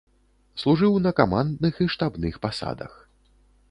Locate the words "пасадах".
2.49-2.91